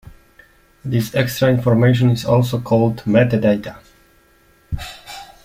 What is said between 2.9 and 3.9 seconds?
metadata.